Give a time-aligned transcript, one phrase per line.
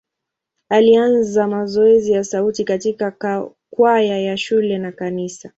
[0.69, 3.11] Alianza mazoezi ya sauti katika
[3.69, 5.49] kwaya ya shule na kanisa.